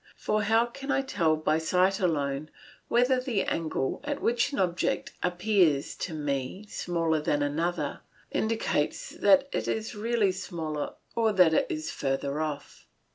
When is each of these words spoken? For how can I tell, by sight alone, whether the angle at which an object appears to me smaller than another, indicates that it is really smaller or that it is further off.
For 0.15 0.41
how 0.41 0.65
can 0.65 0.89
I 0.89 1.03
tell, 1.03 1.35
by 1.35 1.59
sight 1.59 1.99
alone, 1.99 2.49
whether 2.87 3.19
the 3.21 3.43
angle 3.43 4.01
at 4.03 4.19
which 4.19 4.51
an 4.51 4.57
object 4.57 5.13
appears 5.21 5.95
to 5.97 6.15
me 6.15 6.65
smaller 6.67 7.21
than 7.21 7.43
another, 7.43 7.99
indicates 8.31 9.11
that 9.11 9.47
it 9.51 9.67
is 9.67 9.93
really 9.93 10.31
smaller 10.31 10.95
or 11.15 11.33
that 11.33 11.53
it 11.53 11.67
is 11.69 11.91
further 11.91 12.41
off. 12.41 12.87